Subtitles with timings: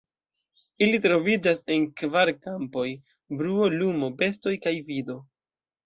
[0.85, 2.89] Ili troviĝas en kvar kampoj:
[3.43, 5.25] bruo, lumo, bestoj kaj vido.